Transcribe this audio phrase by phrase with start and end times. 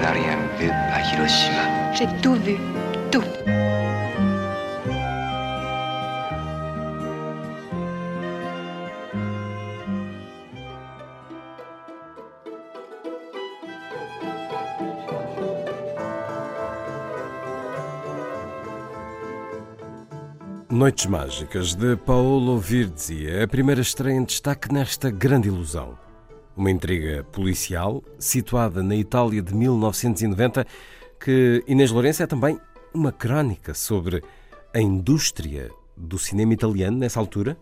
[0.00, 1.92] N'as rien vu à Hiroshima.
[1.94, 2.56] J'ai tout vu.
[3.10, 3.22] Tout.
[20.70, 25.98] Noites Mágicas, de Paolo Virzi, é a primeira estreia em destaque nesta grande ilusão.
[26.56, 30.66] Uma intriga policial, situada na Itália de 1990,
[31.18, 32.58] que Inês Lourenço é também
[32.92, 34.22] uma crónica sobre
[34.74, 37.56] a indústria do cinema italiano nessa altura?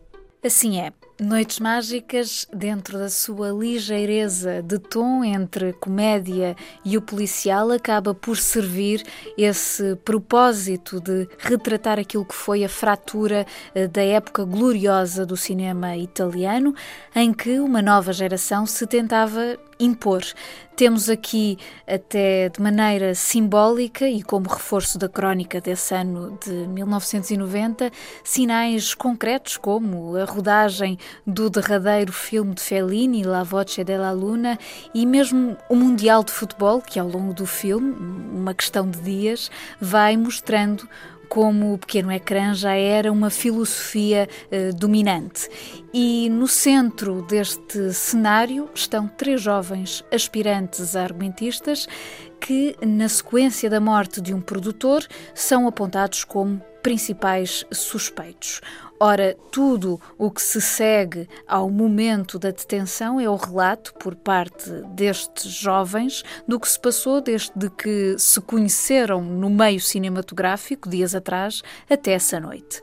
[0.45, 0.93] Assim é.
[1.21, 8.37] Noites Mágicas, dentro da sua ligeireza de tom entre comédia e o policial, acaba por
[8.37, 9.03] servir
[9.37, 13.45] esse propósito de retratar aquilo que foi a fratura
[13.75, 16.73] eh, da época gloriosa do cinema italiano,
[17.13, 20.23] em que uma nova geração se tentava impor.
[20.77, 27.91] Temos aqui, até de maneira simbólica e como reforço da crónica desse ano de 1990,
[28.23, 34.59] sinais concretos como a rodagem do derradeiro filme de Fellini, La Voce della Luna,
[34.95, 37.95] e mesmo o Mundial de Futebol, que ao longo do filme,
[38.33, 39.51] uma questão de dias,
[39.81, 40.89] vai mostrando
[41.29, 45.49] como o pequeno ecrã já era uma filosofia eh, dominante.
[45.93, 51.87] E no centro deste cenário estão três jovens aspirantes a argumentistas
[52.41, 58.61] que, na sequência da morte de um produtor, são apontados como principais suspeitos.
[59.01, 64.69] Ora, tudo o que se segue ao momento da detenção é o relato por parte
[64.89, 71.63] destes jovens do que se passou desde que se conheceram no meio cinematográfico, dias atrás,
[71.89, 72.83] até essa noite.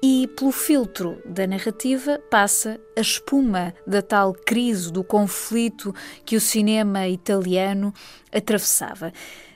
[0.00, 5.92] E pelo filtro da narrativa passa a espuma da tal crise, do conflito
[6.24, 7.92] que o cinema italiano
[8.32, 9.12] atravessava.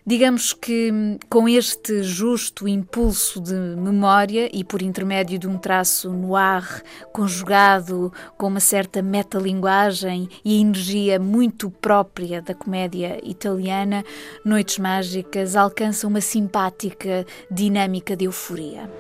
[0.07, 0.93] Digamos que
[1.31, 8.49] com este justo impulso de memória e por intermédio de um traço noir conjugado com
[8.49, 14.05] uma certa metalinguagem e energia muito própria da comédia italiana,
[14.45, 18.91] Noites Mágicas alcança uma simpática dinâmica de euforia.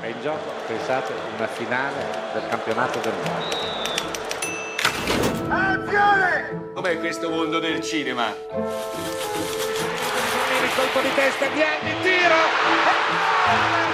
[0.00, 1.98] È in gioco, pensate, una finale
[2.32, 3.72] del campionato del mondo.
[6.74, 8.32] Com'è questo mondo del cinema?
[10.72, 12.40] Il colpo di testa di Anni, tiro!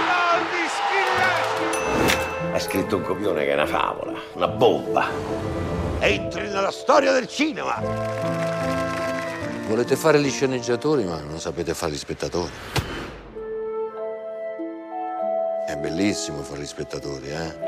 [0.06, 2.52] Gol di Schillaci!
[2.52, 5.08] Ha scritto un copione che è una favola, una bomba.
[5.98, 7.82] Entri nella storia del cinema.
[9.66, 12.52] Volete fare gli sceneggiatori, ma non sapete fare gli spettatori.
[15.66, 17.58] È bellissimo fare gli spettatori, eh?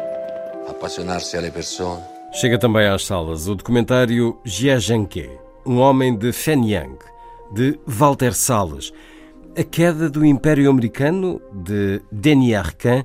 [0.68, 2.18] Appassionarsi alle persone.
[2.30, 6.96] Chega também às salas o documentário Jia Zhangke, um homem de Fenyang,
[7.52, 8.92] de Walter Salles,
[9.56, 13.04] a queda do Império Americano, de Denis Arcand,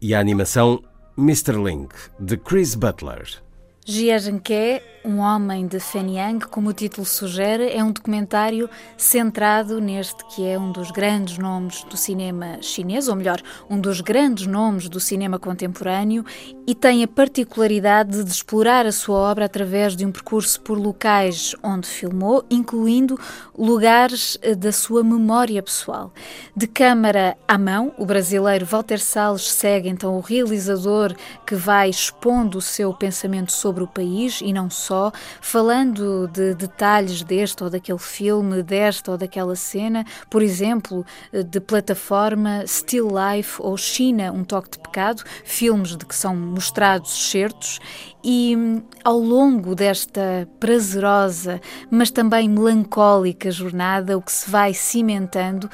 [0.00, 0.82] e a animação
[1.16, 1.62] Mr.
[1.62, 3.42] Link, de Chris Butler.
[3.84, 10.24] Jia Zhangke, um homem de Fenyang, como o título sugere, é um documentário centrado neste
[10.26, 14.88] que é um dos grandes nomes do cinema chinês, ou melhor, um dos grandes nomes
[14.88, 16.24] do cinema contemporâneo,
[16.64, 21.56] e tem a particularidade de explorar a sua obra através de um percurso por locais
[21.64, 23.18] onde filmou, incluindo
[23.58, 26.12] lugares eh, da sua memória pessoal.
[26.56, 31.12] De câmara à mão, o brasileiro Walter Salles segue então o realizador
[31.44, 37.22] que vai expondo o seu pensamento sobre o país e não só, falando de detalhes
[37.22, 43.76] deste ou daquele filme, desta ou daquela cena, por exemplo, de plataforma Still Life ou
[43.76, 47.78] China, um toque de pecado, filmes de que são mostrados certos
[48.24, 48.56] e
[49.04, 51.60] ao longo desta prazerosa,
[51.90, 55.68] mas também melancólica jornada, o que se vai cimentando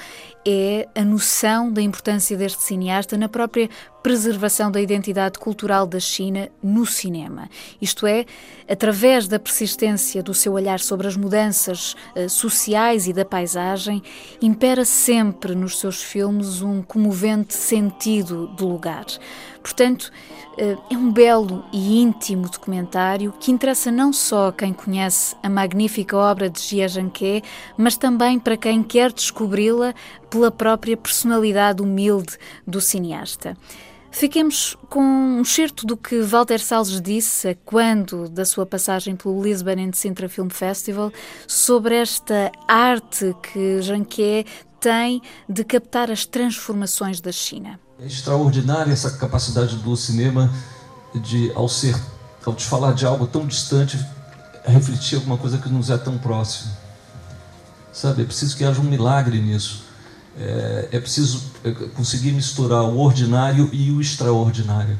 [0.46, 3.68] é a noção da importância deste cineasta na própria
[4.02, 7.50] preservação da identidade cultural da China no cinema.
[7.82, 8.24] Isto é,
[8.66, 14.02] através da persistência do seu olhar sobre as mudanças eh, sociais e da paisagem,
[14.40, 19.04] impera sempre nos seus filmes um comovente sentido do lugar.
[19.62, 20.10] Portanto,
[20.58, 26.50] é um belo e íntimo documentário que interessa não só quem conhece a magnífica obra
[26.50, 27.44] de Gia Janquet,
[27.76, 29.94] mas também para quem quer descobri-la
[30.28, 33.56] pela própria personalidade humilde do cineasta.
[34.10, 39.78] Fiquemos com um certo do que Walter Salles disse quando da sua passagem pelo Lisbon
[39.78, 41.12] and Sintra Film Festival
[41.46, 44.44] sobre esta arte que Janquet
[44.81, 47.78] tem de captar as transformações da China.
[48.00, 50.52] É extraordinária essa capacidade do cinema
[51.16, 51.96] de, ao ser,
[52.46, 53.98] ao te falar de algo tão distante,
[54.64, 56.70] refletir alguma coisa que nos é tão próximo.
[57.92, 59.82] Sabe, é preciso que haja um milagre nisso.
[60.38, 64.96] É, é preciso é, conseguir misturar o ordinário e o extraordinário.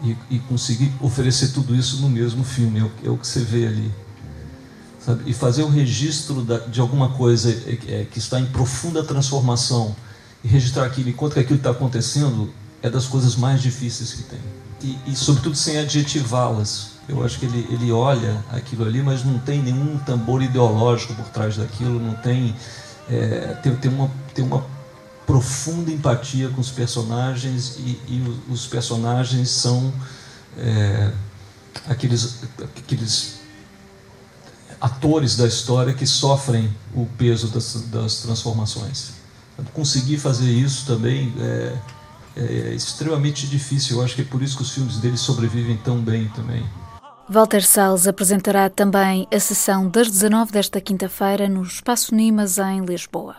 [0.00, 3.40] E, e conseguir oferecer tudo isso no mesmo filme, é o, é o que você
[3.40, 3.92] vê ali.
[5.04, 5.28] Sabe?
[5.28, 9.96] E fazer o registro da, de alguma coisa é, é, que está em profunda transformação
[10.42, 12.52] e registrar aquilo enquanto que aquilo está acontecendo
[12.82, 14.40] é das coisas mais difíceis que tem.
[14.82, 16.98] E, e sobretudo sem adjetivá-las.
[17.08, 21.24] Eu acho que ele, ele olha aquilo ali, mas não tem nenhum tambor ideológico por
[21.30, 22.54] trás daquilo, não tem,
[23.10, 24.64] é, tem, tem, uma, tem uma
[25.26, 29.92] profunda empatia com os personagens e, e os personagens são
[30.56, 31.10] é,
[31.88, 32.40] aqueles,
[32.76, 33.38] aqueles
[34.80, 39.17] atores da história que sofrem o peso das, das transformações.
[39.72, 41.76] Conseguir fazer isso também é,
[42.36, 43.98] é, extremamente difícil.
[43.98, 46.64] Eu acho que é por isso que os filmes dele sobrevivem tão bem também.
[47.28, 53.36] Walter Salles apresentará também a sessão das 19 desta quinta-feira no Espaço Nimas, em Lisboa.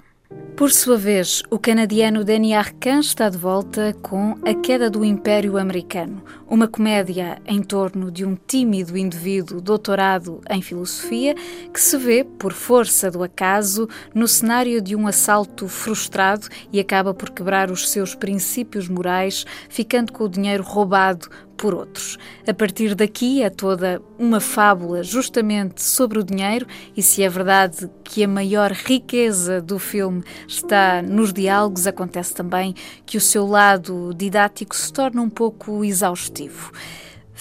[0.60, 5.58] Por sua vez, o canadiano Danny Arcand está de volta com A Queda do Império
[5.58, 11.34] Americano, uma comédia em torno de um tímido indivíduo doutorado em filosofia
[11.74, 17.14] que se vê, por força do acaso, no cenário de um assalto frustrado e acaba
[17.14, 22.18] por quebrar os seus princípios morais, ficando com o dinheiro roubado por outros.
[22.48, 26.66] A partir daqui é toda uma fábula justamente sobre o dinheiro
[26.96, 32.74] e se é verdade que a maior riqueza do filme está nos diálogos, acontece também
[33.06, 36.72] que o seu lado didático se torna um pouco exaustivo.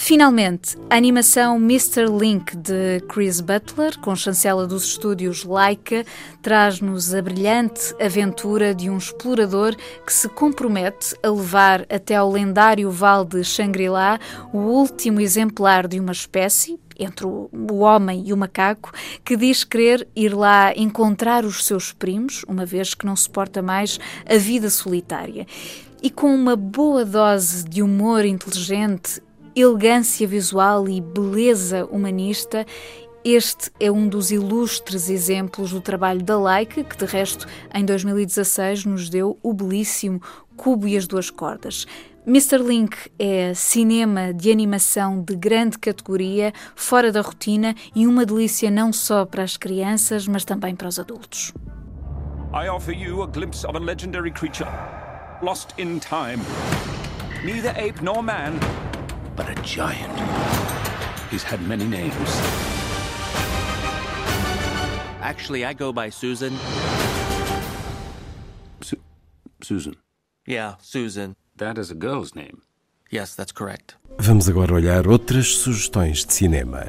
[0.00, 2.06] Finalmente, a animação Mr.
[2.06, 6.06] Link de Chris Butler, com chancela dos estúdios Laika,
[6.40, 9.74] traz-nos a brilhante aventura de um explorador
[10.06, 14.20] que se compromete a levar até ao lendário Vale de Shangri-La
[14.52, 18.92] o último exemplar de uma espécie, entre o homem e o macaco,
[19.24, 23.98] que diz querer ir lá encontrar os seus primos, uma vez que não suporta mais
[24.24, 25.44] a vida solitária.
[26.00, 29.20] E com uma boa dose de humor inteligente
[29.60, 32.66] elegância visual e beleza humanista,
[33.24, 38.84] este é um dos ilustres exemplos do trabalho da Laika, que de resto em 2016
[38.84, 40.22] nos deu o belíssimo
[40.56, 41.86] Cubo e as Duas Cordas.
[42.26, 42.58] Mr.
[42.58, 48.92] Link é cinema de animação de grande categoria, fora da rotina e uma delícia não
[48.92, 51.52] só para as crianças, mas também para os adultos.
[52.52, 54.70] I offer you a glimpse of a legendary creature,
[55.42, 56.42] lost in time.
[57.44, 58.58] Neither ape nor man,
[59.38, 60.18] but a giant.
[61.30, 62.12] He's had many names.
[65.22, 66.52] Actually, I go by Susan.
[68.80, 69.00] Su-
[69.62, 69.94] Susan.
[70.44, 71.36] Yeah, Susan.
[71.56, 72.62] That is a girl's name.
[73.10, 73.94] Yes, that's correct.
[74.18, 76.88] Vamos agora olhar outras sugestões de cinema.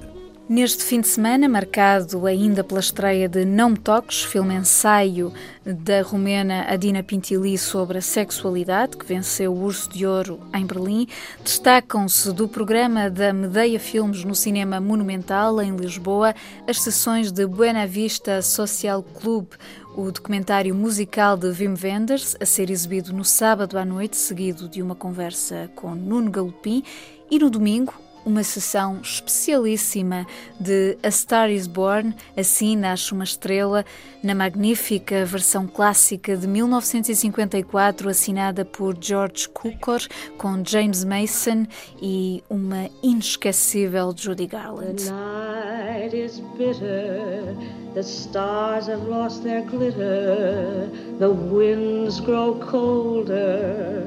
[0.50, 5.32] Neste fim de semana, marcado ainda pela estreia de Não Me Toques, filme ensaio
[5.64, 11.08] da romena Adina Pintili sobre a sexualidade, que venceu o Urso de Ouro em Berlim,
[11.44, 16.34] destacam-se do programa da Medeia Filmes no Cinema Monumental, em Lisboa,
[16.68, 19.50] as sessões de Buena Vista Social Club,
[19.96, 24.82] o documentário musical de Wim Wenders, a ser exibido no sábado à noite, seguido de
[24.82, 26.84] uma conversa com Nuno Galopim,
[27.30, 27.94] e no domingo,
[28.26, 30.26] uma sessão especialíssima
[30.60, 33.86] de A Star is Born, assim nasce uma estrela,
[34.24, 40.02] na magnífica versão clássica de 1954, assinada por George Cukor,
[40.38, 41.66] com James Mason
[42.02, 45.06] e uma inesquecível Judy Garland.
[45.06, 47.56] The night is bitter,
[47.94, 54.04] the stars have lost their glitter, the winds grow colder,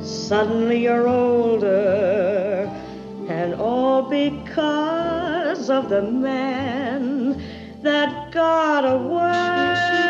[0.00, 2.70] suddenly you're older.
[3.28, 7.42] And all because of the man
[7.82, 10.05] that got away.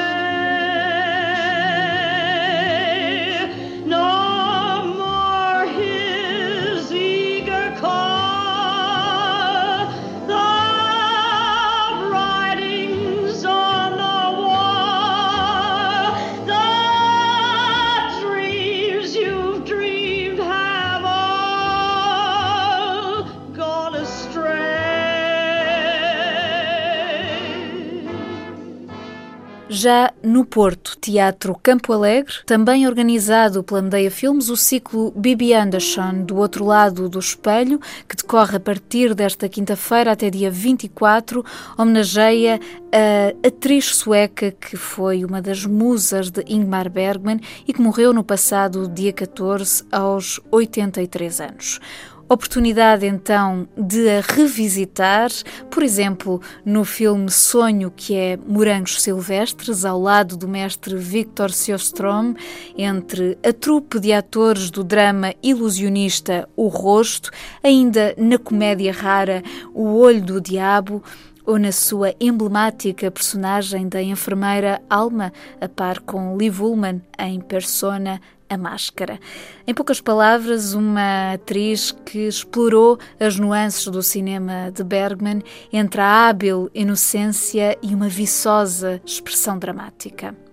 [29.77, 36.23] Já no Porto, Teatro Campo Alegre, também organizado pela Medeia Filmes, o ciclo Bibi Anderson,
[36.25, 37.79] do outro lado do espelho,
[38.09, 41.45] que decorre a partir desta quinta-feira até dia 24,
[41.77, 42.59] homenageia
[42.91, 48.25] a atriz sueca que foi uma das musas de Ingmar Bergman e que morreu no
[48.25, 51.81] passado dia 14 aos 83 anos.
[52.29, 55.31] Oportunidade então de a revisitar,
[55.71, 62.35] por exemplo, no filme Sonho, que é Morangos Silvestres, ao lado do mestre Victor Sjöström,
[62.77, 67.31] entre a trupe de atores do drama ilusionista O Rosto,
[67.63, 69.41] ainda na comédia rara
[69.73, 71.05] O Olho do Diabo,
[71.47, 78.21] ou na sua emblemática personagem da enfermeira Alma, a par com Liv Ullmann em Persona
[78.49, 79.19] a Máscara.
[79.67, 86.29] Em poucas palavras, uma atriz que explorou as nuances do cinema de Bergman entre a
[86.29, 90.46] hábil inocência e uma viçosa expressão dramática.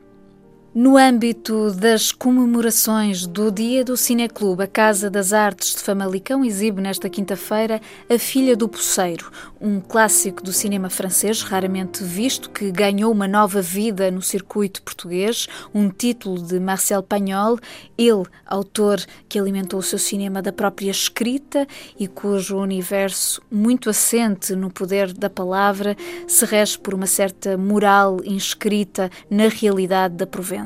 [0.76, 6.82] No âmbito das comemorações do Dia do Cineclube, a Casa das Artes de Famalicão exibe
[6.82, 13.12] nesta quinta-feira A Filha do Poceiro, um clássico do cinema francês raramente visto que ganhou
[13.12, 17.60] uma nova vida no circuito português, um título de Marcel Pagnol,
[17.96, 19.00] ele, autor
[19.30, 21.68] que alimentou o seu cinema da própria escrita
[22.00, 25.96] e cujo universo, muito assente no poder da palavra,
[26.28, 30.63] se rege por uma certa moral inscrita na realidade da Provença.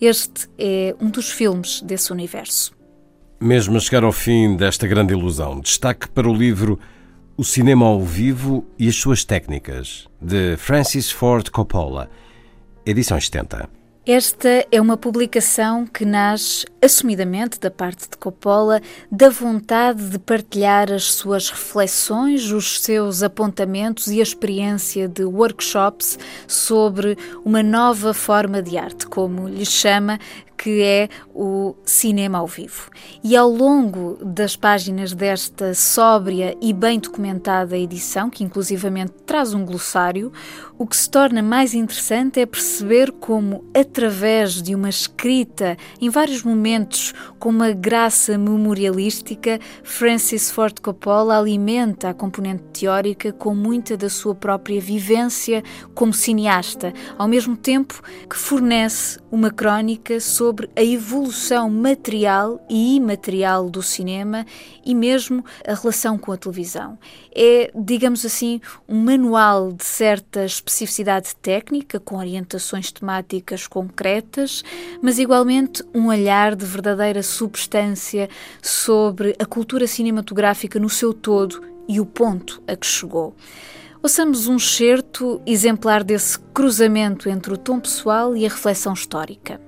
[0.00, 2.72] Este é um dos filmes desse universo.
[3.40, 6.78] Mesmo a chegar ao fim desta grande ilusão, destaque para o livro
[7.36, 12.10] O Cinema ao Vivo e as Suas Técnicas, de Francis Ford Coppola,
[12.84, 13.77] edição 70.
[14.10, 18.80] Esta é uma publicação que nasce assumidamente da parte de Coppola
[19.12, 26.18] da vontade de partilhar as suas reflexões, os seus apontamentos e a experiência de workshops
[26.46, 30.18] sobre uma nova forma de arte, como lhe chama,
[30.68, 32.90] que é o cinema ao vivo.
[33.24, 39.64] E ao longo das páginas desta sóbria e bem documentada edição, que inclusivamente traz um
[39.64, 40.30] glossário,
[40.76, 46.42] o que se torna mais interessante é perceber como, através de uma escrita em vários
[46.42, 54.10] momentos com uma graça memorialística, Francis Ford Coppola alimenta a componente teórica com muita da
[54.10, 55.62] sua própria vivência
[55.94, 62.96] como cineasta, ao mesmo tempo que fornece uma crónica sobre sobre a evolução material e
[62.96, 64.44] imaterial do cinema
[64.84, 66.98] e mesmo a relação com a televisão.
[67.32, 74.64] É, digamos assim, um manual de certa especificidade técnica, com orientações temáticas concretas,
[75.00, 78.28] mas igualmente um olhar de verdadeira substância
[78.60, 83.36] sobre a cultura cinematográfica no seu todo e o ponto a que chegou.
[84.02, 89.67] Ouçamos um certo exemplar desse cruzamento entre o tom pessoal e a reflexão histórica.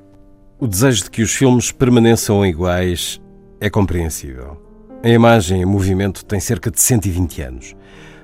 [0.63, 3.19] O desejo de que os filmes permaneçam iguais
[3.59, 4.61] é compreensível.
[5.03, 7.75] A imagem em movimento tem cerca de 120 anos.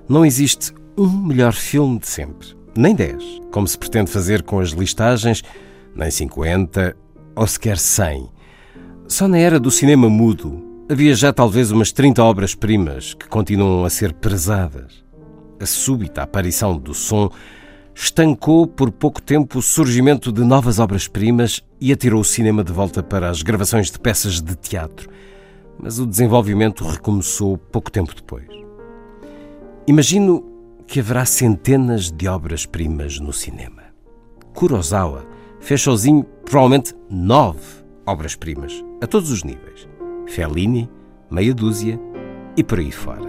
[0.07, 4.69] Não existe um melhor filme de sempre, nem 10, como se pretende fazer com as
[4.69, 5.43] listagens,
[5.95, 6.95] nem 50
[7.35, 8.29] ou sequer 100.
[9.09, 13.89] Só na era do cinema mudo havia já talvez umas 30 obras-primas que continuam a
[13.89, 15.03] ser prezadas.
[15.59, 17.31] A súbita aparição do som
[17.95, 23.03] estancou por pouco tempo o surgimento de novas obras-primas e atirou o cinema de volta
[23.03, 25.09] para as gravações de peças de teatro.
[25.79, 28.49] Mas o desenvolvimento recomeçou pouco tempo depois.
[29.87, 30.45] Imagino
[30.87, 33.83] que haverá centenas de obras-primas no cinema.
[34.55, 35.27] Kurosawa
[35.61, 39.89] fez sozinho provavelmente nove obras-primas, a todos os níveis.
[40.29, 40.89] Fellini,
[41.31, 42.01] meia dúzia
[42.57, 43.29] e por aí fora.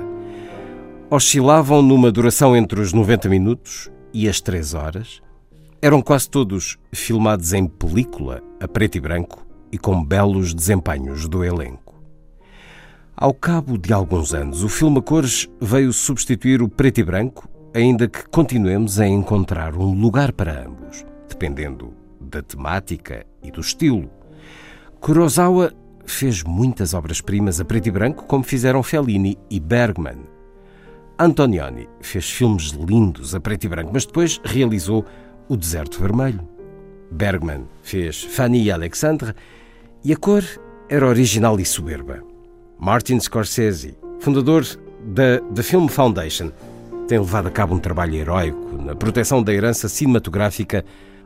[1.10, 5.22] Oscilavam numa duração entre os 90 minutos e as três horas,
[5.82, 11.44] eram quase todos filmados em película, a preto e branco, e com belos desempenhos do
[11.44, 11.96] elenco.
[13.16, 17.48] Ao cabo de alguns anos, o filme a cores veio substituir o preto e branco,
[17.74, 24.10] ainda que continuemos a encontrar um lugar para ambos, dependendo da temática e do estilo.
[25.00, 25.72] Kurosawa
[26.06, 30.20] fez muitas obras-primas a preto e branco, como fizeram Fellini e Bergman.
[31.20, 35.04] Antonioni fez filmes lindos a preto e branco, mas depois realizou
[35.50, 36.48] O Deserto Vermelho.
[37.10, 39.34] Bergman fez Fanny e Alexandre
[40.04, 40.44] e a cor
[40.90, 42.22] era original e soberba.
[42.78, 44.66] Martin Scorsese, fundador
[45.06, 46.52] da The Film Foundation,
[47.08, 50.84] tem levado a cabo um trabalho heróico na proteção da herança cinematográfica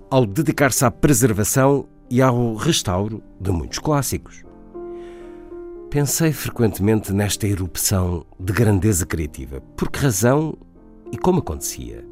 [0.09, 4.43] ao dedicar-se à preservação e ao restauro de muitos clássicos.
[5.89, 9.61] Pensei frequentemente nesta erupção de grandeza criativa.
[9.75, 10.55] Por que razão
[11.11, 12.10] e como acontecia?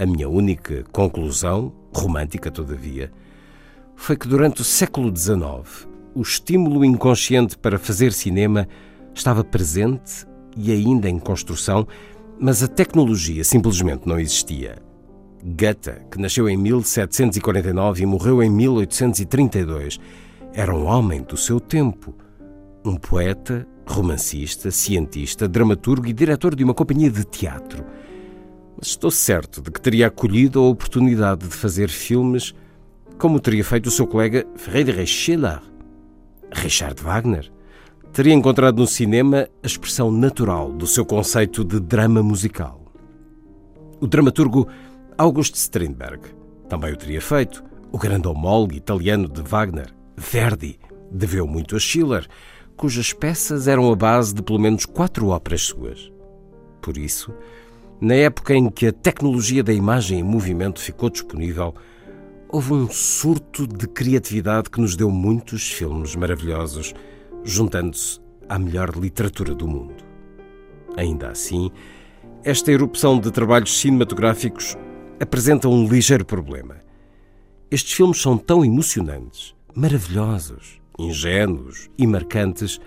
[0.00, 3.12] A minha única conclusão romântica todavia,
[3.94, 8.66] foi que durante o século XIX o estímulo inconsciente para fazer cinema
[9.14, 10.26] estava presente
[10.56, 11.86] e ainda em construção,
[12.40, 14.78] mas a tecnologia simplesmente não existia.
[15.44, 20.00] Goethe, que nasceu em 1749 e morreu em 1832,
[20.54, 22.14] era um homem do seu tempo,
[22.86, 27.84] um poeta, romancista, cientista, dramaturgo e diretor de uma companhia de teatro.
[28.76, 32.54] Mas estou certo de que teria acolhido a oportunidade de fazer filmes
[33.18, 35.60] como teria feito o seu colega Friedrich Schiller.
[36.52, 37.50] Richard Wagner
[38.12, 42.80] teria encontrado no cinema a expressão natural do seu conceito de drama musical.
[44.00, 44.66] O dramaturgo
[45.18, 46.22] August Strindberg
[46.70, 47.62] também o teria feito.
[47.92, 50.78] O grande homólogo italiano de Wagner, Verdi,
[51.10, 52.26] deveu muito a Schiller,
[52.76, 56.10] cujas peças eram a base de pelo menos quatro óperas suas.
[56.80, 57.34] Por isso,
[58.00, 61.74] na época em que a tecnologia da imagem em movimento ficou disponível,
[62.48, 66.94] houve um surto de criatividade que nos deu muitos filmes maravilhosos,
[67.44, 70.02] juntando-se à melhor literatura do mundo.
[70.96, 71.70] Ainda assim,
[72.42, 74.76] esta erupção de trabalhos cinematográficos
[75.20, 76.76] apresenta um ligeiro problema.
[77.70, 82.80] Estes filmes são tão emocionantes, maravilhosos, ingênuos e marcantes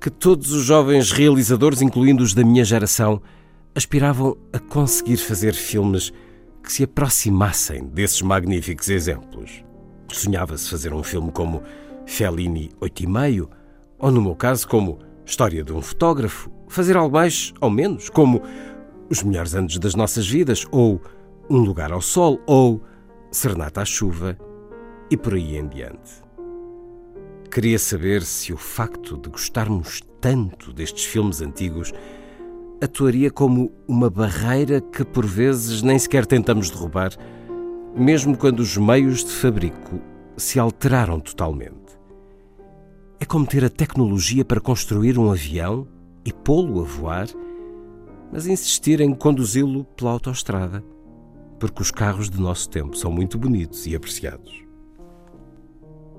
[0.00, 3.20] que todos os jovens realizadores, incluindo os da minha geração,
[3.74, 6.12] aspiravam a conseguir fazer filmes
[6.62, 9.64] que se aproximassem desses magníficos exemplos.
[10.08, 11.62] Sonhava-se fazer um filme como
[12.04, 13.50] Fellini 8 e meio,
[13.98, 18.42] ou no meu caso como História de um fotógrafo, fazer algo mais ou menos como
[19.08, 21.00] Os melhores anos das nossas vidas ou
[21.48, 22.82] Um lugar ao sol ou
[23.30, 24.36] Serenata à chuva
[25.08, 26.22] e por aí em diante.
[27.50, 31.92] Queria saber se o facto de gostarmos tanto destes filmes antigos
[32.80, 37.12] atuaria como uma barreira que por vezes nem sequer tentamos derrubar,
[37.94, 40.00] mesmo quando os meios de fabrico
[40.36, 41.98] se alteraram totalmente.
[43.18, 45.86] É como ter a tecnologia para construir um avião
[46.24, 47.28] e pô-lo a voar,
[48.32, 50.82] mas insistir em conduzi-lo pela autoestrada,
[51.58, 54.64] porque os carros de nosso tempo são muito bonitos e apreciados.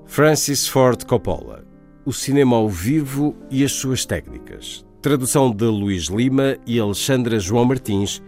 [0.04, 1.64] Francis Ford Coppola,
[2.04, 7.65] o cinema ao vivo e as suas técnicas, Tradução de Luís Lima e Alexandra João
[7.65, 8.21] Martins,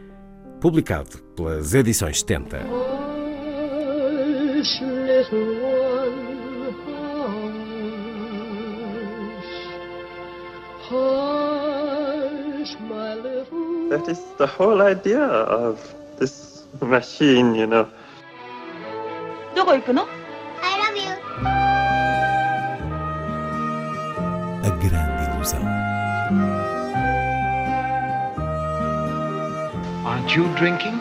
[0.62, 2.58] publicado pelas edições 70.
[4.60, 6.74] Hush, little one,
[9.36, 9.52] hush.
[10.90, 15.80] Hush, my little That is the whole idea of
[16.20, 17.88] this machine, you know.
[19.56, 20.06] どこ行くの I
[20.78, 21.10] love you.
[24.64, 26.63] A grande ilusão.
[30.25, 30.99] Aren't you drinking?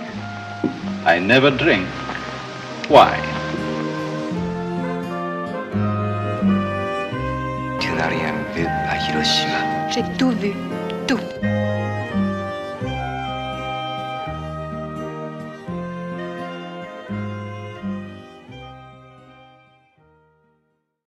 [1.06, 1.88] I never drink.
[2.90, 3.16] Why?
[7.80, 9.90] Tu n'as rien vu à Hiroshima.
[9.90, 10.83] J'ai tout vu, tout.